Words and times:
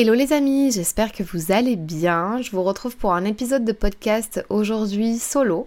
Hello 0.00 0.14
les 0.14 0.32
amis, 0.32 0.70
j'espère 0.70 1.10
que 1.10 1.24
vous 1.24 1.50
allez 1.50 1.74
bien. 1.74 2.40
Je 2.40 2.52
vous 2.52 2.62
retrouve 2.62 2.96
pour 2.96 3.14
un 3.14 3.24
épisode 3.24 3.64
de 3.64 3.72
podcast 3.72 4.46
aujourd'hui 4.48 5.18
solo. 5.18 5.66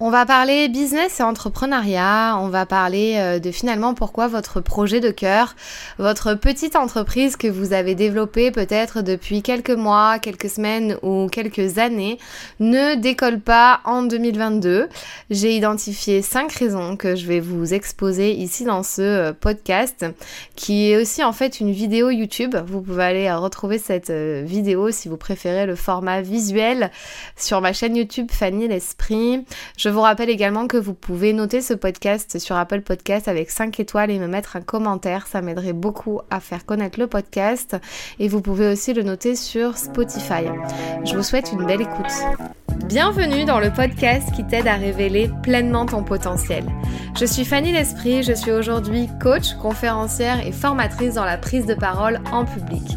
On 0.00 0.10
va 0.10 0.26
parler 0.26 0.68
business 0.68 1.20
et 1.20 1.22
entrepreneuriat, 1.22 2.36
on 2.40 2.48
va 2.48 2.66
parler 2.66 3.14
euh, 3.16 3.38
de 3.38 3.52
finalement 3.52 3.94
pourquoi 3.94 4.26
votre 4.26 4.60
projet 4.60 4.98
de 4.98 5.12
cœur, 5.12 5.54
votre 5.98 6.34
petite 6.34 6.74
entreprise 6.74 7.36
que 7.36 7.46
vous 7.46 7.72
avez 7.72 7.94
développée 7.94 8.50
peut-être 8.50 9.02
depuis 9.02 9.40
quelques 9.40 9.70
mois, 9.70 10.18
quelques 10.18 10.50
semaines 10.50 10.98
ou 11.02 11.28
quelques 11.28 11.78
années 11.78 12.18
ne 12.58 12.96
décolle 12.96 13.38
pas 13.38 13.82
en 13.84 14.02
2022. 14.02 14.88
J'ai 15.30 15.56
identifié 15.56 16.22
cinq 16.22 16.54
raisons 16.54 16.96
que 16.96 17.14
je 17.14 17.26
vais 17.26 17.38
vous 17.38 17.72
exposer 17.72 18.32
ici 18.32 18.64
dans 18.64 18.82
ce 18.82 19.00
euh, 19.00 19.32
podcast 19.32 20.06
qui 20.56 20.90
est 20.90 21.00
aussi 21.00 21.22
en 21.22 21.32
fait 21.32 21.60
une 21.60 21.70
vidéo 21.70 22.10
YouTube. 22.10 22.56
Vous 22.66 22.80
pouvez 22.80 23.04
aller 23.04 23.32
retrouver 23.32 23.78
cette 23.78 24.10
euh, 24.10 24.42
vidéo 24.44 24.90
si 24.90 25.08
vous 25.08 25.16
préférez 25.16 25.66
le 25.66 25.76
format 25.76 26.20
visuel 26.20 26.90
sur 27.36 27.60
ma 27.60 27.72
chaîne 27.72 27.94
YouTube 27.94 28.32
Fanny 28.32 28.66
l'Esprit. 28.66 29.44
Je 29.84 29.90
vous 29.90 30.00
rappelle 30.00 30.30
également 30.30 30.66
que 30.66 30.78
vous 30.78 30.94
pouvez 30.94 31.34
noter 31.34 31.60
ce 31.60 31.74
podcast 31.74 32.38
sur 32.38 32.56
Apple 32.56 32.80
Podcast 32.80 33.28
avec 33.28 33.50
5 33.50 33.78
étoiles 33.80 34.10
et 34.10 34.18
me 34.18 34.26
mettre 34.26 34.56
un 34.56 34.62
commentaire. 34.62 35.26
Ça 35.26 35.42
m'aiderait 35.42 35.74
beaucoup 35.74 36.22
à 36.30 36.40
faire 36.40 36.64
connaître 36.64 36.98
le 36.98 37.06
podcast. 37.06 37.76
Et 38.18 38.28
vous 38.28 38.40
pouvez 38.40 38.72
aussi 38.72 38.94
le 38.94 39.02
noter 39.02 39.36
sur 39.36 39.76
Spotify. 39.76 40.46
Je 41.04 41.14
vous 41.14 41.22
souhaite 41.22 41.52
une 41.52 41.66
belle 41.66 41.82
écoute. 41.82 42.14
Bienvenue 42.86 43.44
dans 43.44 43.60
le 43.60 43.70
podcast 43.70 44.32
qui 44.34 44.46
t'aide 44.46 44.68
à 44.68 44.76
révéler 44.76 45.28
pleinement 45.42 45.84
ton 45.84 46.02
potentiel. 46.02 46.64
Je 47.20 47.26
suis 47.26 47.44
Fanny 47.44 47.70
L'Esprit, 47.70 48.22
je 48.22 48.32
suis 48.32 48.52
aujourd'hui 48.52 49.10
coach, 49.22 49.52
conférencière 49.60 50.46
et 50.46 50.52
formatrice 50.52 51.12
dans 51.12 51.26
la 51.26 51.36
prise 51.36 51.66
de 51.66 51.74
parole 51.74 52.22
en 52.32 52.46
public. 52.46 52.96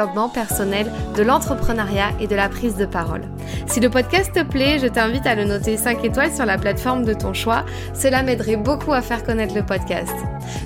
personnel, 0.33 0.91
de 1.15 1.23
l'entrepreneuriat 1.23 2.11
et 2.19 2.27
de 2.27 2.35
la 2.35 2.49
prise 2.49 2.75
de 2.75 2.85
parole. 2.85 3.21
Si 3.67 3.79
le 3.79 3.89
podcast 3.89 4.31
te 4.33 4.43
plaît, 4.43 4.79
je 4.79 4.87
t'invite 4.87 5.25
à 5.25 5.35
le 5.35 5.45
noter 5.45 5.77
5 5.77 6.03
étoiles 6.03 6.33
sur 6.33 6.45
la 6.45 6.57
plateforme 6.57 7.05
de 7.05 7.13
ton 7.13 7.33
choix. 7.33 7.65
Cela 7.93 8.23
m'aiderait 8.23 8.57
beaucoup 8.57 8.93
à 8.93 9.01
faire 9.01 9.23
connaître 9.23 9.55
le 9.55 9.65
podcast. 9.65 10.13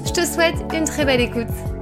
Je 0.06 0.12
te 0.12 0.26
souhaite 0.26 0.56
une 0.74 0.86
très 0.86 1.06
belle 1.06 1.22
écoute. 1.22 1.75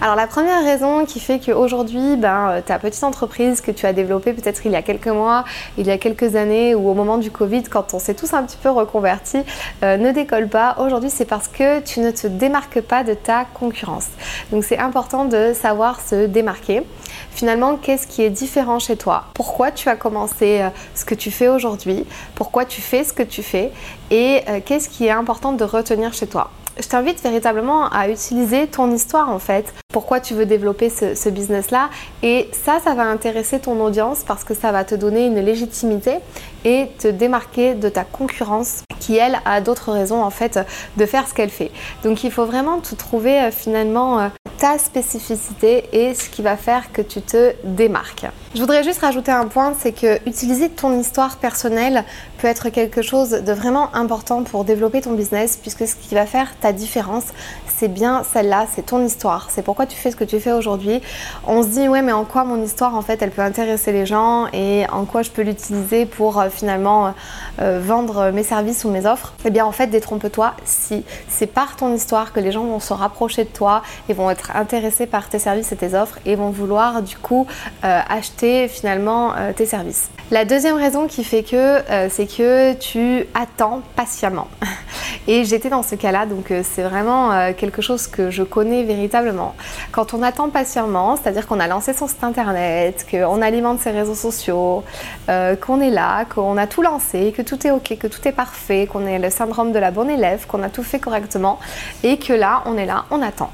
Alors 0.00 0.14
la 0.14 0.28
première 0.28 0.62
raison 0.62 1.04
qui 1.04 1.18
fait 1.18 1.40
qu'aujourd'hui, 1.40 2.16
ben, 2.16 2.50
euh, 2.50 2.60
ta 2.60 2.78
petite 2.78 3.02
entreprise 3.02 3.60
que 3.60 3.72
tu 3.72 3.84
as 3.84 3.92
développée 3.92 4.32
peut-être 4.32 4.64
il 4.64 4.70
y 4.70 4.76
a 4.76 4.82
quelques 4.82 5.08
mois, 5.08 5.44
il 5.76 5.88
y 5.88 5.90
a 5.90 5.98
quelques 5.98 6.36
années 6.36 6.76
ou 6.76 6.88
au 6.88 6.94
moment 6.94 7.18
du 7.18 7.32
Covid, 7.32 7.64
quand 7.64 7.94
on 7.94 7.98
s'est 7.98 8.14
tous 8.14 8.32
un 8.32 8.44
petit 8.44 8.58
peu 8.58 8.70
reconvertis, 8.70 9.42
euh, 9.82 9.96
ne 9.96 10.12
décolle 10.12 10.46
pas, 10.46 10.76
aujourd'hui 10.78 11.10
c'est 11.10 11.24
parce 11.24 11.48
que 11.48 11.80
tu 11.80 11.98
ne 11.98 12.12
te 12.12 12.28
démarques 12.28 12.80
pas 12.80 13.02
de 13.02 13.14
ta 13.14 13.44
concurrence. 13.44 14.06
Donc 14.52 14.62
c'est 14.62 14.78
important 14.78 15.24
de 15.24 15.52
savoir 15.52 16.00
se 16.00 16.26
démarquer. 16.26 16.84
Finalement, 17.32 17.74
qu'est-ce 17.74 18.06
qui 18.06 18.22
est 18.22 18.30
différent 18.30 18.78
chez 18.78 18.96
toi? 18.96 19.24
Pourquoi 19.34 19.72
tu 19.72 19.88
as 19.88 19.96
commencé 19.96 20.60
euh, 20.60 20.68
ce 20.94 21.04
que 21.04 21.16
tu 21.16 21.32
fais 21.32 21.48
aujourd'hui? 21.48 22.06
Pourquoi 22.36 22.64
tu 22.64 22.80
fais 22.82 23.02
ce 23.02 23.12
que 23.12 23.24
tu 23.24 23.42
fais? 23.42 23.72
Et 24.12 24.42
qu'est-ce 24.64 24.88
qui 24.88 25.06
est 25.06 25.10
important 25.10 25.52
de 25.52 25.64
retenir 25.64 26.14
chez 26.14 26.28
toi? 26.28 26.50
Je 26.80 26.88
t'invite 26.88 27.22
véritablement 27.22 27.88
à 27.90 28.08
utiliser 28.08 28.66
ton 28.66 28.92
histoire 28.92 29.30
en 29.30 29.38
fait. 29.38 29.72
Pourquoi 29.92 30.20
tu 30.20 30.34
veux 30.34 30.46
développer 30.46 30.90
ce, 30.90 31.28
business-là. 31.28 31.90
Et 32.22 32.48
ça, 32.52 32.78
ça 32.82 32.94
va 32.94 33.04
intéresser 33.04 33.58
ton 33.58 33.80
audience 33.84 34.22
parce 34.26 34.44
que 34.44 34.54
ça 34.54 34.72
va 34.72 34.84
te 34.84 34.94
donner 34.94 35.26
une 35.26 35.40
légitimité 35.40 36.16
et 36.64 36.88
te 36.98 37.08
démarquer 37.08 37.74
de 37.74 37.88
ta 37.88 38.04
concurrence 38.04 38.82
qui, 39.00 39.16
elle, 39.16 39.40
a 39.44 39.60
d'autres 39.60 39.92
raisons 39.92 40.22
en 40.22 40.30
fait 40.30 40.58
de 40.96 41.06
faire 41.06 41.26
ce 41.28 41.34
qu'elle 41.34 41.50
fait. 41.50 41.70
Donc 42.04 42.24
il 42.24 42.30
faut 42.30 42.44
vraiment 42.44 42.80
te 42.80 42.94
trouver 42.94 43.40
euh, 43.40 43.50
finalement 43.50 44.20
euh, 44.20 44.28
ta 44.58 44.78
spécificité 44.78 45.84
et 45.92 46.14
ce 46.14 46.28
qui 46.28 46.42
va 46.42 46.56
faire 46.56 46.92
que 46.92 47.02
tu 47.02 47.22
te 47.22 47.54
démarques. 47.64 48.26
Je 48.54 48.60
voudrais 48.60 48.82
juste 48.82 49.00
rajouter 49.00 49.30
un 49.30 49.46
point, 49.46 49.74
c'est 49.78 49.92
que 49.92 50.26
utiliser 50.26 50.70
ton 50.70 50.98
histoire 50.98 51.36
personnelle 51.36 52.04
peut 52.38 52.46
être 52.46 52.70
quelque 52.70 53.02
chose 53.02 53.28
de 53.30 53.52
vraiment 53.52 53.94
important 53.94 54.42
pour 54.42 54.64
développer 54.64 55.02
ton 55.02 55.12
business 55.12 55.58
puisque 55.58 55.86
ce 55.86 55.94
qui 55.94 56.14
va 56.14 56.24
faire 56.24 56.48
ta 56.58 56.72
différence, 56.72 57.24
c'est 57.66 57.88
bien 57.88 58.22
celle-là, 58.24 58.66
c'est 58.74 58.86
ton 58.86 59.04
histoire, 59.04 59.48
c'est 59.50 59.60
pourquoi 59.60 59.84
tu 59.84 59.96
fais 59.96 60.10
ce 60.10 60.16
que 60.16 60.24
tu 60.24 60.40
fais 60.40 60.52
aujourd'hui. 60.52 61.02
On 61.46 61.62
se 61.62 61.68
dit 61.68 61.88
ouais 61.88 62.00
mais 62.00 62.12
en 62.12 62.24
quoi 62.24 62.44
mon 62.44 62.62
histoire 62.62 62.94
en 62.94 63.02
fait 63.02 63.20
elle 63.20 63.32
peut 63.32 63.42
intéresser 63.42 63.92
les 63.92 64.06
gens 64.06 64.46
et 64.54 64.86
en 64.90 65.04
quoi 65.04 65.20
je 65.20 65.30
peux 65.30 65.42
l'utiliser 65.42 66.06
pour 66.06 66.40
euh, 66.40 66.48
finalement 66.48 67.12
euh, 67.60 67.80
vendre 67.84 68.30
mes 68.30 68.44
services 68.44 68.86
ou 68.86 68.90
mes 68.90 69.04
offres? 69.04 69.34
Eh 69.44 69.50
bien 69.50 69.66
en 69.66 69.72
fait 69.72 69.88
détrompe-toi, 69.88 70.54
si 70.64 71.04
c'est 71.28 71.46
par 71.46 71.76
ton 71.76 71.94
histoire 71.94 72.32
que 72.32 72.40
les 72.40 72.50
gens 72.50 72.64
vont 72.64 72.80
se 72.80 72.94
rapprocher 72.94 73.44
de 73.44 73.50
toi 73.50 73.82
et 74.08 74.14
vont 74.14 74.30
être 74.30 74.56
intéressés 74.56 75.06
par 75.06 75.28
tes 75.28 75.38
services 75.38 75.70
et 75.70 75.76
tes 75.76 75.94
offres 75.94 76.18
et 76.24 76.34
vont 76.34 76.50
vouloir 76.50 77.02
du 77.02 77.18
coup 77.18 77.46
euh, 77.84 78.00
acheter 78.08 78.37
finalement 78.68 79.32
tes 79.56 79.66
services. 79.66 80.10
La 80.30 80.44
deuxième 80.44 80.76
raison 80.76 81.06
qui 81.06 81.24
fait 81.24 81.42
que 81.42 81.82
c'est 82.08 82.26
que 82.26 82.74
tu 82.74 83.26
attends 83.34 83.82
patiemment. 83.96 84.48
Et 85.28 85.44
j'étais 85.44 85.68
dans 85.68 85.82
ce 85.82 85.94
cas-là, 85.94 86.24
donc 86.24 86.50
euh, 86.50 86.62
c'est 86.64 86.82
vraiment 86.82 87.32
euh, 87.32 87.52
quelque 87.54 87.82
chose 87.82 88.06
que 88.06 88.30
je 88.30 88.42
connais 88.42 88.84
véritablement. 88.84 89.54
Quand 89.92 90.14
on 90.14 90.22
attend 90.22 90.48
patiemment, 90.48 91.16
c'est-à-dire 91.16 91.46
qu'on 91.46 91.60
a 91.60 91.66
lancé 91.66 91.92
son 91.92 92.08
site 92.08 92.24
internet, 92.24 93.06
qu'on 93.10 93.42
alimente 93.42 93.78
ses 93.78 93.90
réseaux 93.90 94.14
sociaux, 94.14 94.84
euh, 95.28 95.54
qu'on 95.54 95.82
est 95.82 95.90
là, 95.90 96.24
qu'on 96.24 96.56
a 96.56 96.66
tout 96.66 96.80
lancé, 96.80 97.34
que 97.36 97.42
tout 97.42 97.66
est 97.66 97.70
ok, 97.70 97.98
que 97.98 98.06
tout 98.06 98.26
est 98.26 98.32
parfait, 98.32 98.88
qu'on 98.90 99.06
est 99.06 99.18
le 99.18 99.28
syndrome 99.28 99.72
de 99.72 99.78
la 99.78 99.90
bonne 99.90 100.08
élève, 100.08 100.46
qu'on 100.46 100.62
a 100.62 100.70
tout 100.70 100.82
fait 100.82 100.98
correctement, 100.98 101.58
et 102.02 102.18
que 102.18 102.32
là, 102.32 102.62
on 102.64 102.78
est 102.78 102.86
là, 102.86 103.04
on 103.10 103.20
attend. 103.20 103.50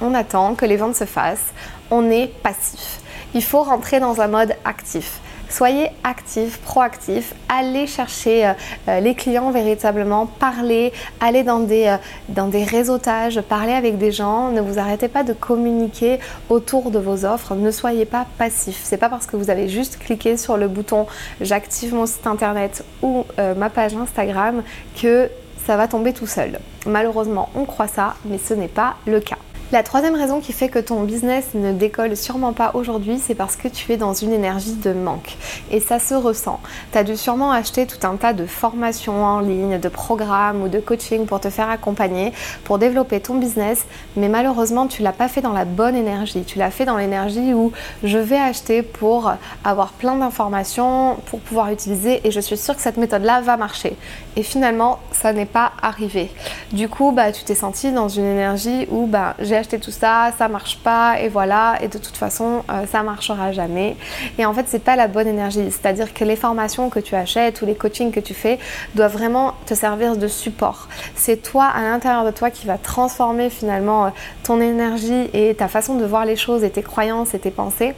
On 0.00 0.14
attend 0.14 0.54
que 0.54 0.64
les 0.64 0.78
ventes 0.78 0.96
se 0.96 1.04
fassent, 1.04 1.52
on 1.90 2.10
est 2.10 2.28
passif. 2.42 3.00
Il 3.34 3.42
faut 3.42 3.62
rentrer 3.62 4.00
dans 4.00 4.20
un 4.20 4.28
mode 4.28 4.54
actif. 4.64 5.20
Soyez 5.52 5.88
actifs, 6.02 6.60
proactifs, 6.60 7.34
allez 7.50 7.86
chercher 7.86 8.46
euh, 8.46 8.52
euh, 8.88 9.00
les 9.00 9.14
clients 9.14 9.50
véritablement, 9.50 10.24
parlez, 10.24 10.94
allez 11.20 11.42
dans 11.42 11.60
des, 11.60 11.88
euh, 11.88 11.96
dans 12.30 12.46
des 12.46 12.64
réseautages, 12.64 13.38
parlez 13.42 13.74
avec 13.74 13.98
des 13.98 14.12
gens, 14.12 14.48
ne 14.50 14.62
vous 14.62 14.78
arrêtez 14.78 15.08
pas 15.08 15.24
de 15.24 15.34
communiquer 15.34 16.20
autour 16.48 16.90
de 16.90 16.98
vos 16.98 17.26
offres, 17.26 17.54
ne 17.54 17.70
soyez 17.70 18.06
pas 18.06 18.24
passifs. 18.38 18.80
C'est 18.82 18.96
pas 18.96 19.10
parce 19.10 19.26
que 19.26 19.36
vous 19.36 19.50
avez 19.50 19.68
juste 19.68 19.98
cliqué 19.98 20.38
sur 20.38 20.56
le 20.56 20.68
bouton 20.68 21.06
j'active 21.42 21.94
mon 21.94 22.06
site 22.06 22.26
internet 22.26 22.82
ou 23.02 23.26
ma 23.56 23.68
page 23.68 23.94
Instagram 23.94 24.62
que 25.00 25.28
ça 25.66 25.76
va 25.76 25.86
tomber 25.86 26.14
tout 26.14 26.26
seul. 26.26 26.60
Malheureusement, 26.86 27.50
on 27.54 27.66
croit 27.66 27.88
ça, 27.88 28.14
mais 28.24 28.38
ce 28.38 28.54
n'est 28.54 28.68
pas 28.68 28.94
le 29.06 29.20
cas. 29.20 29.36
La 29.72 29.82
troisième 29.82 30.16
raison 30.16 30.40
qui 30.40 30.52
fait 30.52 30.68
que 30.68 30.78
ton 30.78 31.02
business 31.04 31.54
ne 31.54 31.72
décolle 31.72 32.14
sûrement 32.14 32.52
pas 32.52 32.72
aujourd'hui, 32.74 33.18
c'est 33.18 33.34
parce 33.34 33.56
que 33.56 33.68
tu 33.68 33.90
es 33.90 33.96
dans 33.96 34.12
une 34.12 34.34
énergie 34.34 34.74
de 34.74 34.92
manque. 34.92 35.38
Et 35.70 35.80
ça 35.80 35.98
se 35.98 36.12
ressent. 36.12 36.60
Tu 36.92 36.98
as 36.98 37.04
dû 37.04 37.16
sûrement 37.16 37.52
acheter 37.52 37.86
tout 37.86 38.06
un 38.06 38.16
tas 38.16 38.34
de 38.34 38.44
formations 38.44 39.24
en 39.24 39.40
ligne, 39.40 39.80
de 39.80 39.88
programmes 39.88 40.60
ou 40.60 40.68
de 40.68 40.78
coaching 40.78 41.24
pour 41.24 41.40
te 41.40 41.48
faire 41.48 41.70
accompagner, 41.70 42.34
pour 42.64 42.76
développer 42.76 43.20
ton 43.20 43.36
business, 43.36 43.86
mais 44.14 44.28
malheureusement 44.28 44.88
tu 44.88 45.00
l'as 45.00 45.14
pas 45.14 45.28
fait 45.28 45.40
dans 45.40 45.54
la 45.54 45.64
bonne 45.64 45.96
énergie. 45.96 46.44
Tu 46.44 46.58
l'as 46.58 46.70
fait 46.70 46.84
dans 46.84 46.98
l'énergie 46.98 47.54
où 47.54 47.72
je 48.04 48.18
vais 48.18 48.36
acheter 48.36 48.82
pour 48.82 49.32
avoir 49.64 49.92
plein 49.92 50.16
d'informations, 50.16 51.16
pour 51.24 51.40
pouvoir 51.40 51.70
utiliser 51.70 52.20
et 52.28 52.30
je 52.30 52.40
suis 52.40 52.58
sûre 52.58 52.76
que 52.76 52.82
cette 52.82 52.98
méthode-là 52.98 53.40
va 53.40 53.56
marcher. 53.56 53.96
Et 54.36 54.42
finalement, 54.42 54.98
ça 55.12 55.32
n'est 55.32 55.46
pas 55.46 55.72
arrivé. 55.80 56.30
Du 56.72 56.90
coup, 56.90 57.12
bah, 57.12 57.32
tu 57.32 57.44
t'es 57.44 57.54
senti 57.54 57.90
dans 57.90 58.08
une 58.08 58.26
énergie 58.26 58.86
où 58.90 59.06
bah, 59.06 59.34
j'ai 59.38 59.61
acheté 59.62 59.78
tout 59.78 59.92
ça, 59.92 60.32
ça 60.36 60.48
marche 60.48 60.78
pas, 60.78 61.20
et 61.20 61.28
voilà, 61.28 61.78
et 61.80 61.88
de 61.88 61.98
toute 61.98 62.16
façon, 62.16 62.62
euh, 62.68 62.84
ça 62.90 63.02
marchera 63.02 63.52
jamais. 63.52 63.96
Et 64.38 64.44
en 64.44 64.52
fait, 64.52 64.66
c'est 64.68 64.82
pas 64.82 64.96
la 64.96 65.06
bonne 65.06 65.28
énergie. 65.28 65.70
C'est-à-dire 65.70 66.12
que 66.12 66.24
les 66.24 66.36
formations 66.36 66.90
que 66.90 66.98
tu 66.98 67.14
achètes 67.14 67.62
ou 67.62 67.66
les 67.66 67.76
coachings 67.76 68.10
que 68.10 68.20
tu 68.20 68.34
fais 68.34 68.58
doivent 68.94 69.12
vraiment 69.12 69.54
te 69.66 69.74
servir 69.74 70.16
de 70.16 70.26
support. 70.26 70.88
C'est 71.14 71.42
toi, 71.42 71.64
à 71.64 71.82
l'intérieur 71.82 72.24
de 72.24 72.32
toi, 72.32 72.50
qui 72.50 72.66
va 72.66 72.76
transformer 72.76 73.50
finalement 73.50 74.06
euh, 74.06 74.10
ton 74.42 74.60
énergie 74.60 75.30
et 75.32 75.54
ta 75.54 75.68
façon 75.68 75.94
de 75.94 76.04
voir 76.04 76.24
les 76.24 76.36
choses 76.36 76.64
et 76.64 76.70
tes 76.70 76.82
croyances 76.82 77.34
et 77.34 77.38
tes 77.38 77.52
pensées 77.52 77.94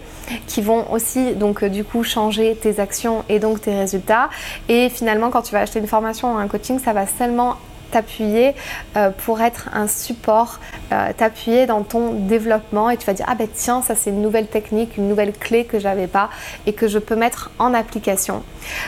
qui 0.46 0.60
vont 0.60 0.90
aussi, 0.92 1.34
donc, 1.34 1.62
euh, 1.62 1.68
du 1.68 1.82
coup, 1.82 2.04
changer 2.04 2.56
tes 2.56 2.78
actions 2.78 3.24
et 3.28 3.38
donc 3.38 3.62
tes 3.62 3.74
résultats. 3.74 4.28
Et 4.68 4.90
finalement, 4.90 5.30
quand 5.30 5.42
tu 5.42 5.52
vas 5.52 5.60
acheter 5.60 5.78
une 5.78 5.86
formation 5.86 6.34
ou 6.34 6.38
un 6.38 6.46
coaching, 6.46 6.78
ça 6.78 6.92
va 6.92 7.06
seulement 7.06 7.56
t'appuyer 7.94 8.54
euh, 8.96 9.10
pour 9.24 9.40
être 9.40 9.68
un 9.72 9.86
support, 9.86 10.58
euh, 10.92 11.12
t'appuyer 11.16 11.66
dans 11.66 11.82
ton 11.84 12.12
développement 12.14 12.90
et 12.90 12.96
tu 12.96 13.06
vas 13.06 13.12
dire 13.12 13.26
ah 13.28 13.36
ben 13.36 13.46
tiens 13.52 13.82
ça 13.82 13.94
c'est 13.94 14.10
une 14.10 14.20
nouvelle 14.20 14.48
technique, 14.48 14.96
une 14.96 15.08
nouvelle 15.08 15.32
clé 15.32 15.64
que 15.64 15.78
j'avais 15.78 16.08
pas 16.08 16.28
et 16.66 16.72
que 16.72 16.88
je 16.88 16.98
peux 16.98 17.14
mettre 17.14 17.52
en 17.60 17.72
application. 17.72 18.42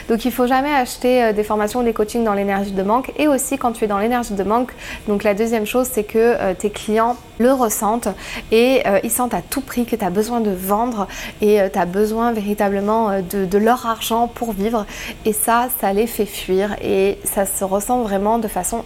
Donc 0.08 0.24
il 0.24 0.32
faut 0.32 0.48
jamais 0.48 0.74
acheter 0.74 1.22
euh, 1.22 1.32
des 1.32 1.44
formations 1.44 1.82
des 1.84 1.92
coachings 1.92 2.24
dans 2.24 2.34
l'énergie 2.34 2.72
de 2.72 2.82
manque 2.82 3.12
et 3.16 3.28
aussi 3.28 3.58
quand 3.58 3.72
tu 3.72 3.84
es 3.84 3.86
dans 3.86 3.98
l'énergie 3.98 4.34
de 4.34 4.42
manque. 4.42 4.72
Donc 5.06 5.22
la 5.22 5.34
deuxième 5.34 5.66
chose 5.66 5.88
c'est 5.92 6.04
que 6.04 6.52
tes 6.54 6.70
clients 6.70 7.16
le 7.38 7.52
ressentent 7.52 8.08
et 8.50 8.82
ils 9.04 9.10
sentent 9.10 9.34
à 9.34 9.42
tout 9.42 9.60
prix 9.60 9.84
que 9.84 9.94
tu 9.94 10.04
as 10.04 10.10
besoin 10.10 10.40
de 10.40 10.50
vendre 10.50 11.06
et 11.40 11.60
tu 11.72 11.78
as 11.78 11.84
besoin 11.84 12.32
véritablement 12.32 13.20
de, 13.20 13.44
de 13.44 13.58
leur 13.58 13.86
argent 13.86 14.26
pour 14.26 14.52
vivre 14.52 14.86
et 15.24 15.32
ça 15.32 15.68
ça 15.80 15.92
les 15.92 16.06
fait 16.06 16.26
fuir 16.26 16.74
et 16.82 17.18
ça 17.24 17.44
se 17.46 17.62
ressent 17.64 18.02
vraiment 18.02 18.38
de 18.38 18.48
façon 18.48 18.84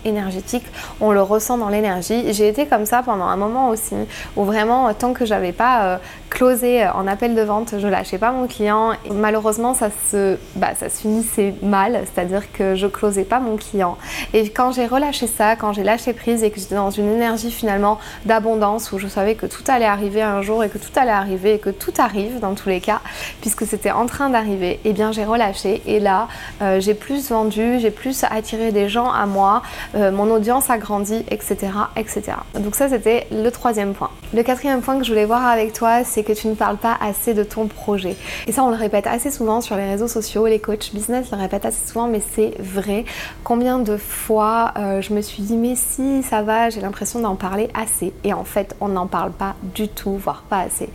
On 1.01 1.13
le 1.13 1.23
ressent 1.23 1.59
dans 1.59 1.69
l'énergie. 1.69 2.33
J'ai 2.33 2.49
été 2.49 2.67
comme 2.67 2.87
ça 2.87 3.03
pendant 3.03 3.25
un 3.25 3.37
moment 3.37 3.69
aussi, 3.69 3.95
où 4.37 4.45
vraiment, 4.45 4.93
tant 4.95 5.13
que 5.13 5.25
j'avais 5.25 5.53
pas 5.53 5.85
euh, 5.85 5.97
closé 6.29 6.87
en 6.87 7.07
appel 7.07 7.35
de 7.35 7.43
vente, 7.43 7.75
je 7.79 7.89
lâchais 7.89 8.19
pas 8.19 8.31
mon 8.33 8.47
client. 8.47 8.93
Malheureusement, 9.11 9.75
ça 9.75 9.91
se, 10.11 10.37
bah, 10.57 10.75
ça 10.75 10.89
se 10.89 11.01
finissait 11.01 11.55
mal, 11.63 12.01
c'est-à-dire 12.05 12.53
que 12.53 12.75
je 12.75 12.87
closais 12.87 13.25
pas 13.25 13.41
mon 13.41 13.57
client. 13.57 13.97
Et 14.33 14.49
quand 14.49 14.73
j'ai 14.73 14.87
relâché 14.87 15.27
ça, 15.27 15.57
quand 15.57 15.73
j'ai 15.73 15.83
lâché 15.83 16.13
prise 16.13 16.43
et 16.43 16.51
que 16.51 16.61
j'étais 16.61 16.75
dans 16.75 16.91
une 16.91 17.11
énergie 17.11 17.51
finalement 17.51 17.99
d'abondance, 18.25 18.93
où 18.93 18.99
je 18.99 19.09
savais 19.09 19.35
que 19.35 19.47
tout 19.47 19.65
allait 19.69 19.87
arriver 19.87 20.23
un 20.23 20.43
jour 20.43 20.63
et 20.65 20.69
que 20.69 20.79
tout 20.79 20.93
allait 20.97 21.11
arriver 21.11 21.55
et 21.55 21.59
que 21.59 21.71
tout 21.71 21.93
arrive 21.99 22.41
dans 22.41 22.55
tous 22.55 22.69
les 22.69 22.81
cas, 22.81 23.01
puisque 23.41 23.67
c'était 23.67 23.91
en 23.91 24.07
train 24.07 24.31
d'arriver, 24.31 24.81
eh 24.85 24.93
bien 24.93 25.13
j'ai 25.13 25.25
relâché. 25.25 25.83
Et 25.87 26.01
là, 26.01 26.29
euh, 26.63 26.81
j'ai 26.81 26.95
plus 26.95 27.31
vendu, 27.31 27.79
j'ai 27.81 27.91
plus 27.91 28.25
attiré 28.25 28.73
des 28.73 28.89
gens 28.89 29.11
à 29.11 29.27
moi, 29.27 29.63
euh, 30.01 30.11
mon 30.11 30.31
audience 30.31 30.71
a 30.71 30.79
grandi, 30.79 31.25
etc. 31.31 31.73
etc. 31.97 32.23
Donc 32.55 32.75
ça 32.75 32.89
c'était 32.89 33.27
le 33.31 33.51
troisième 33.51 33.95
point. 33.95 34.11
Le 34.33 34.45
quatrième 34.45 34.81
point 34.81 34.97
que 34.97 35.03
je 35.03 35.11
voulais 35.11 35.25
voir 35.25 35.45
avec 35.45 35.73
toi, 35.73 36.05
c'est 36.05 36.23
que 36.23 36.33
tu 36.33 36.47
ne 36.47 36.55
parles 36.55 36.77
pas 36.77 36.97
assez 37.01 37.35
de 37.35 37.43
ton 37.43 37.67
projet. 37.67 38.15
Et 38.47 38.53
ça 38.53 38.63
on 38.63 38.71
le 38.71 38.77
répète 38.77 39.09
assez 39.09 39.29
souvent 39.29 39.61
sur 39.61 39.75
les 39.75 39.91
réseaux 39.91 40.07
sociaux, 40.07 40.47
les 40.47 40.61
coachs 40.61 40.95
business 40.95 41.33
le 41.33 41.39
répètent 41.39 41.65
assez 41.65 41.85
souvent, 41.85 42.07
mais 42.07 42.21
c'est 42.35 42.55
vrai. 42.61 43.05
Combien 43.43 43.81
de 43.81 43.97
fois 43.97 44.73
euh, 44.79 45.03
je 45.03 45.15
me 45.15 45.21
suis 45.21 45.43
dit 45.43 45.57
mais 45.57 45.75
si 45.75 46.23
ça 46.23 46.43
va, 46.43 46.71
j'ai 46.71 46.81
l'impression 46.81 47.19
d'en 47.19 47.35
parler 47.35 47.71
assez. 47.75 48.13
Et 48.23 48.33
en 48.33 48.45
fait 48.45 48.77
on 48.81 48.87
n'en 48.87 49.09
parle 49.09 49.33
pas 49.33 49.57
du 49.75 49.89
tout, 49.89 50.13
voire 50.13 50.45
pas 50.49 50.61
assez. 50.61 50.91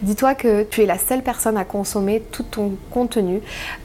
Dis-toi 0.00 0.34
que 0.34 0.62
tu 0.62 0.80
es 0.80 0.86
la 0.86 0.96
seule 0.96 1.22
personne 1.22 1.58
à 1.58 1.66
consommer 1.66 2.22
tout 2.32 2.44
ton 2.44 2.72
contenu. 2.90 3.42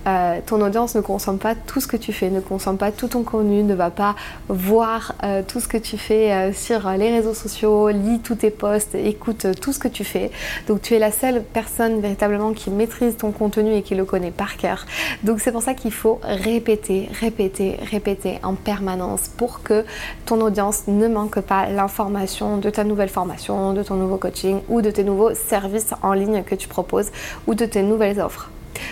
Euh, 0.07 0.39
ton 0.45 0.61
audience 0.61 0.95
ne 0.95 1.01
consomme 1.01 1.39
pas 1.39 1.55
tout 1.55 1.81
ce 1.81 1.87
que 1.87 1.97
tu 1.97 2.13
fais, 2.13 2.29
ne 2.29 2.39
consomme 2.39 2.77
pas 2.77 2.93
tout 2.93 3.09
ton 3.09 3.23
contenu, 3.23 3.63
ne 3.63 3.75
va 3.75 3.89
pas 3.89 4.15
voir 4.47 5.13
euh, 5.25 5.41
tout 5.45 5.59
ce 5.59 5.67
que 5.67 5.77
tu 5.77 5.97
fais 5.97 6.53
sur 6.53 6.89
les 6.91 7.11
réseaux 7.11 7.33
sociaux, 7.33 7.89
lis 7.89 8.21
tous 8.21 8.35
tes 8.35 8.49
posts, 8.49 8.92
écoute 8.95 9.45
euh, 9.45 9.53
tout 9.53 9.73
ce 9.73 9.79
que 9.79 9.87
tu 9.87 10.03
fais. 10.03 10.31
Donc 10.67 10.81
tu 10.81 10.93
es 10.93 10.99
la 10.99 11.11
seule 11.11 11.43
personne 11.43 11.99
véritablement 11.99 12.53
qui 12.53 12.69
maîtrise 12.69 13.17
ton 13.17 13.31
contenu 13.31 13.73
et 13.73 13.81
qui 13.81 13.95
le 13.95 14.05
connaît 14.05 14.31
par 14.31 14.57
cœur. 14.57 14.85
Donc 15.23 15.39
c'est 15.39 15.51
pour 15.51 15.61
ça 15.61 15.73
qu'il 15.73 15.91
faut 15.91 16.19
répéter, 16.23 17.09
répéter, 17.19 17.77
répéter 17.89 18.39
en 18.43 18.55
permanence 18.55 19.27
pour 19.27 19.63
que 19.63 19.85
ton 20.25 20.41
audience 20.41 20.87
ne 20.87 21.07
manque 21.07 21.39
pas 21.41 21.67
l'information 21.67 22.57
de 22.57 22.69
ta 22.69 22.83
nouvelle 22.83 23.09
formation, 23.09 23.73
de 23.73 23.83
ton 23.83 23.95
nouveau 23.95 24.17
coaching 24.17 24.61
ou 24.69 24.81
de 24.81 24.91
tes 24.91 25.03
nouveaux 25.03 25.33
services 25.33 25.93
en 26.01 26.13
ligne 26.13 26.43
que 26.43 26.55
tu 26.55 26.67
proposes 26.67 27.11
ou 27.47 27.55
de 27.55 27.65
tes 27.65 27.83
nouvelles 27.83 28.19
offres. 28.19 28.49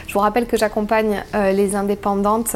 Je 0.07 0.13
vous 0.13 0.19
rappelle 0.19 0.45
que 0.45 0.57
j'accompagne 0.57 1.24
les 1.33 1.75
indépendantes 1.75 2.56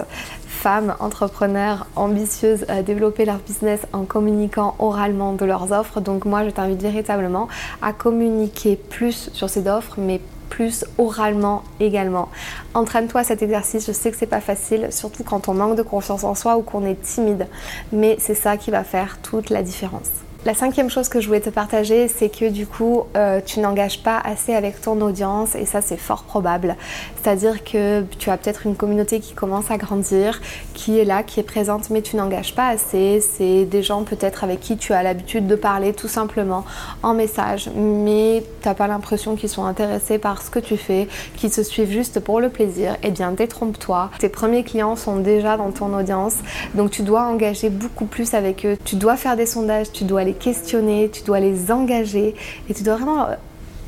femmes 0.65 0.95
entrepreneurs 0.99 1.85
ambitieuses 1.95 2.65
à 2.69 2.81
développer 2.81 3.23
leur 3.23 3.37
business 3.37 3.81
en 3.93 4.03
communiquant 4.03 4.73
oralement 4.79 5.33
de 5.33 5.45
leurs 5.45 5.71
offres. 5.71 6.01
Donc 6.01 6.25
moi, 6.25 6.43
je 6.43 6.49
t'invite 6.49 6.81
véritablement 6.81 7.47
à 7.83 7.93
communiquer 7.93 8.75
plus 8.75 9.29
sur 9.31 9.47
ces 9.47 9.67
offres, 9.67 9.93
mais 9.99 10.19
plus 10.49 10.83
oralement 10.97 11.61
également. 11.79 12.29
Entraîne-toi 12.73 13.21
à 13.21 13.23
cet 13.23 13.43
exercice, 13.43 13.85
je 13.85 13.91
sais 13.91 14.09
que 14.09 14.17
c'est 14.17 14.25
pas 14.25 14.41
facile, 14.41 14.87
surtout 14.89 15.23
quand 15.23 15.49
on 15.49 15.53
manque 15.53 15.77
de 15.77 15.83
confiance 15.83 16.23
en 16.23 16.33
soi 16.33 16.57
ou 16.57 16.63
qu'on 16.63 16.83
est 16.83 16.99
timide, 16.99 17.45
mais 17.91 18.17
c'est 18.19 18.33
ça 18.33 18.57
qui 18.57 18.71
va 18.71 18.83
faire 18.83 19.19
toute 19.21 19.51
la 19.51 19.61
différence. 19.61 20.09
La 20.45 20.53
cinquième 20.53 20.91
chose 20.91 21.09
que 21.09 21.19
je 21.19 21.25
voulais 21.25 21.41
te 21.41 21.49
partager, 21.49 22.07
c'est 22.07 22.29
que 22.29 22.47
du 22.47 22.67
coup, 22.67 23.05
euh, 23.17 23.41
tu 23.43 23.61
n'engages 23.61 24.03
pas 24.03 24.19
assez 24.23 24.53
avec 24.53 24.79
ton 24.79 25.01
audience 25.01 25.55
et 25.55 25.65
ça, 25.65 25.81
c'est 25.81 25.97
fort 25.97 26.21
probable. 26.21 26.75
C'est-à-dire 27.19 27.63
que 27.63 28.03
tu 28.19 28.29
as 28.29 28.37
peut-être 28.37 28.67
une 28.67 28.75
communauté 28.75 29.19
qui 29.21 29.33
commence 29.33 29.71
à 29.71 29.77
grandir, 29.77 30.39
qui 30.75 30.99
est 30.99 31.03
là, 31.03 31.23
qui 31.23 31.39
est 31.39 31.43
présente, 31.43 31.89
mais 31.89 32.03
tu 32.03 32.15
n'engages 32.15 32.53
pas 32.53 32.67
assez. 32.67 33.21
C'est 33.21 33.65
des 33.65 33.81
gens 33.81 34.03
peut-être 34.03 34.43
avec 34.43 34.59
qui 34.59 34.77
tu 34.77 34.93
as 34.93 35.01
l'habitude 35.01 35.47
de 35.47 35.55
parler 35.55 35.93
tout 35.93 36.07
simplement 36.07 36.63
en 37.01 37.15
message, 37.15 37.71
mais 37.75 38.43
tu 38.61 38.67
n'as 38.67 38.75
pas 38.75 38.85
l'impression 38.85 39.35
qu'ils 39.35 39.49
sont 39.49 39.65
intéressés 39.65 40.19
par 40.19 40.43
ce 40.43 40.51
que 40.51 40.59
tu 40.59 40.77
fais, 40.77 41.07
qu'ils 41.37 41.51
se 41.51 41.63
suivent 41.63 41.89
juste 41.89 42.19
pour 42.19 42.39
le 42.39 42.49
plaisir. 42.49 42.97
Eh 43.01 43.09
bien, 43.09 43.31
détrompe-toi. 43.31 44.11
Tes 44.19 44.29
premiers 44.29 44.63
clients 44.63 44.95
sont 44.95 45.15
déjà 45.15 45.57
dans 45.57 45.71
ton 45.71 45.91
audience, 45.97 46.35
donc 46.75 46.91
tu 46.91 47.01
dois 47.01 47.23
engager 47.23 47.71
beaucoup 47.71 48.05
plus 48.05 48.35
avec 48.35 48.63
eux. 48.63 48.77
Tu 48.85 48.95
dois 48.95 49.17
faire 49.17 49.35
des 49.35 49.47
sondages, 49.47 49.91
tu 49.91 50.03
dois 50.03 50.23
les 50.23 50.34
questionner, 50.39 51.09
tu 51.09 51.23
dois 51.23 51.39
les 51.39 51.71
engager 51.71 52.35
et 52.69 52.73
tu 52.73 52.83
dois 52.83 52.95
vraiment 52.95 53.27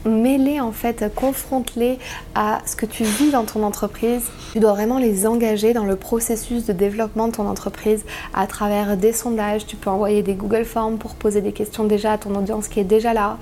mêler 0.07 0.59
en 0.59 0.71
fait, 0.71 1.13
confronte-les 1.13 2.00
à 2.36 2.59
ce 2.65 2.75
que 2.75 2.86
tu 2.86 3.04
vis 3.04 3.31
dans 3.31 3.44
ton 3.44 3.63
entreprise. 3.63 4.24
Tu 4.54 4.59
dois 4.59 4.74
vraiment 4.74 5.00
les 5.00 5.27
engager 5.27 5.74
dans 5.74 5.83
le 5.83 5.95
processus 5.95 6.65
de 6.65 6.74
développement 6.74 7.27
de 7.27 7.33
ton 7.33 7.48
entreprise 7.48 8.06
à 8.33 8.48
travers 8.48 8.98
des 8.98 9.13
sondages. 9.13 9.65
Tu 9.65 9.75
peux 9.75 9.89
envoyer 9.89 10.24
des 10.24 10.33
Google 10.33 10.65
Forms 10.65 10.98
pour 10.98 11.15
poser 11.15 11.42
des 11.42 11.51
questions 11.51 11.83
déjà 11.83 12.13
à 12.13 12.18
ton 12.18 12.33
audience 12.36 12.68
qui 12.68 12.80
est 12.80 12.86
déjà 12.86 13.13
là. 13.13 13.38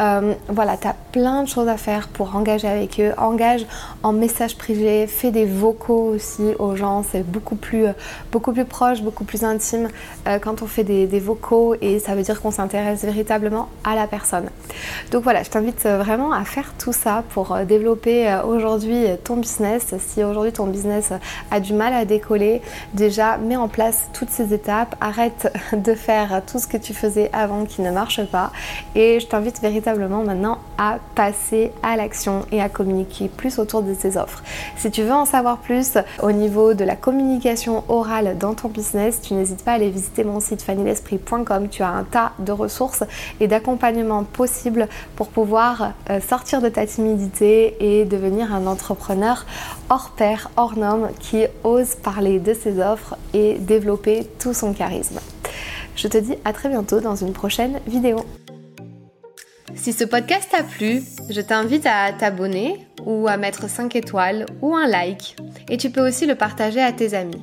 Euh, 0.00 0.34
voilà, 0.48 0.76
tu 0.76 0.88
as 0.88 0.96
plein 1.12 1.42
de 1.42 1.48
choses 1.48 1.68
à 1.68 1.76
faire 1.76 2.08
pour 2.08 2.34
engager 2.34 2.68
avec 2.68 3.00
eux. 3.00 3.12
Engage 3.18 3.66
en 4.02 4.12
message 4.12 4.56
privé, 4.56 5.06
fais 5.06 5.30
des 5.30 5.44
vocaux 5.46 6.12
aussi 6.14 6.54
aux 6.58 6.76
gens. 6.76 7.02
C'est 7.02 7.22
beaucoup 7.22 7.56
plus, 7.56 7.86
beaucoup 8.32 8.52
plus 8.52 8.64
proche, 8.64 9.02
beaucoup 9.02 9.24
plus 9.24 9.44
intime 9.44 9.88
euh, 10.26 10.38
quand 10.38 10.62
on 10.62 10.66
fait 10.66 10.84
des 10.84 11.20
vocaux 11.20 11.74
et 11.80 11.98
ça 11.98 12.14
veut 12.14 12.22
dire 12.22 12.40
qu'on 12.40 12.50
s'intéresse 12.50 13.04
véritablement 13.04 13.68
à 13.84 13.94
la 13.94 14.06
personne. 14.06 14.48
Donc 15.10 15.22
voilà, 15.22 15.42
je 15.42 15.50
t'invite 15.50 15.84
vraiment 15.84 16.07
vraiment 16.08 16.32
à 16.32 16.42
faire 16.44 16.72
tout 16.78 16.94
ça 16.94 17.22
pour 17.34 17.52
euh, 17.52 17.66
développer 17.66 18.30
euh, 18.30 18.42
aujourd'hui 18.42 19.04
ton 19.24 19.36
business. 19.36 19.94
Si 19.98 20.24
aujourd'hui 20.24 20.52
ton 20.52 20.66
business 20.66 21.12
a 21.50 21.60
du 21.60 21.74
mal 21.74 21.92
à 21.92 22.06
décoller, 22.06 22.62
déjà 22.94 23.36
mets 23.36 23.56
en 23.56 23.68
place 23.68 24.08
toutes 24.14 24.30
ces 24.30 24.54
étapes, 24.54 24.96
arrête 25.02 25.52
de 25.74 25.92
faire 25.92 26.40
tout 26.50 26.58
ce 26.58 26.66
que 26.66 26.78
tu 26.78 26.94
faisais 26.94 27.28
avant 27.34 27.66
qui 27.66 27.82
ne 27.82 27.90
marche 27.90 28.24
pas 28.24 28.52
et 28.94 29.20
je 29.20 29.26
t'invite 29.26 29.60
véritablement 29.60 30.24
maintenant 30.24 30.60
à 30.78 30.98
passer 31.14 31.72
à 31.82 31.96
l'action 31.96 32.46
et 32.52 32.62
à 32.62 32.70
communiquer 32.70 33.28
plus 33.28 33.58
autour 33.58 33.82
de 33.82 33.92
ces 33.92 34.16
offres. 34.16 34.42
Si 34.78 34.90
tu 34.90 35.02
veux 35.02 35.12
en 35.12 35.26
savoir 35.26 35.58
plus 35.58 35.98
au 36.22 36.32
niveau 36.32 36.72
de 36.72 36.84
la 36.84 36.96
communication 36.96 37.84
orale 37.88 38.38
dans 38.38 38.54
ton 38.54 38.68
business, 38.68 39.20
tu 39.20 39.34
n'hésites 39.34 39.62
pas 39.62 39.72
à 39.72 39.74
aller 39.74 39.90
visiter 39.90 40.24
mon 40.24 40.40
site 40.40 40.62
fannylesprit.com. 40.62 41.68
Tu 41.68 41.82
as 41.82 41.90
un 41.90 42.04
tas 42.04 42.32
de 42.38 42.52
ressources 42.52 43.04
et 43.40 43.46
d'accompagnement 43.46 44.24
possibles 44.24 44.88
pour 45.16 45.28
pouvoir 45.28 45.82
euh, 45.82 45.86
sortir 46.26 46.62
de 46.62 46.68
ta 46.68 46.86
timidité 46.86 47.76
et 47.80 48.04
devenir 48.04 48.54
un 48.54 48.66
entrepreneur 48.66 49.44
hors 49.90 50.10
pair, 50.16 50.50
hors 50.56 50.76
norme 50.76 51.10
qui 51.20 51.44
ose 51.64 51.94
parler 51.94 52.38
de 52.38 52.54
ses 52.54 52.80
offres 52.80 53.16
et 53.34 53.58
développer 53.58 54.26
tout 54.38 54.54
son 54.54 54.72
charisme. 54.72 55.20
Je 55.96 56.08
te 56.08 56.18
dis 56.18 56.34
à 56.44 56.52
très 56.52 56.68
bientôt 56.68 57.00
dans 57.00 57.16
une 57.16 57.32
prochaine 57.32 57.80
vidéo. 57.86 58.24
Si 59.74 59.92
ce 59.92 60.04
podcast 60.04 60.48
t'a 60.50 60.62
plu, 60.62 61.02
je 61.28 61.40
t'invite 61.40 61.86
à 61.86 62.12
t'abonner 62.12 62.86
ou 63.04 63.28
à 63.28 63.36
mettre 63.36 63.68
5 63.68 63.94
étoiles 63.96 64.46
ou 64.62 64.74
un 64.74 64.86
like 64.86 65.36
et 65.68 65.76
tu 65.76 65.90
peux 65.90 66.06
aussi 66.06 66.26
le 66.26 66.34
partager 66.34 66.80
à 66.80 66.92
tes 66.92 67.14
amis. 67.14 67.42